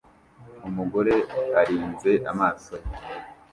Umugore 0.67 1.13
arinze 1.61 2.11
amaso 2.31 2.73
ye 2.81 2.87